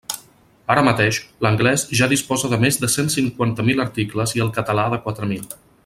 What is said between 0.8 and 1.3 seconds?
mateix,